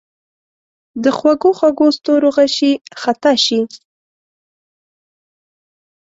[1.03, 3.59] د خوږو، خوږو ستورو غشي خطا شي